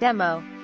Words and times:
Demo. 0.00 0.55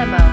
Demo. 0.00 0.29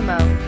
Demo. 0.00 0.39